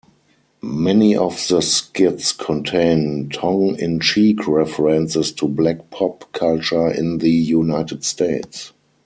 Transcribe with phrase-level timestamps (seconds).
[0.63, 8.73] Many of the skits contain tongue-in-cheek references to black pop-culture in the United States.